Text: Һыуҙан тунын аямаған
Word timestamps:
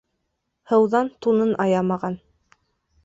Һыуҙан 0.71 1.11
тунын 1.25 1.53
аямаған 1.67 2.17